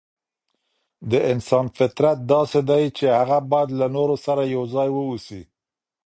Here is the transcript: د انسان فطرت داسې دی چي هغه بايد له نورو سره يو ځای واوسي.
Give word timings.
د 1.11 1.13
انسان 1.33 1.65
فطرت 1.77 2.17
داسې 2.33 2.59
دی 2.69 2.83
چي 2.97 3.05
هغه 3.17 3.37
بايد 3.51 3.69
له 3.79 3.87
نورو 3.95 4.15
سره 4.25 4.41
يو 4.55 4.63
ځای 4.73 4.89
واوسي. 4.93 5.41